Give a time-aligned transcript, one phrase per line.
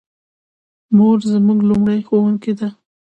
[0.95, 2.67] مور زموږ لومړنۍ ښوونکې ده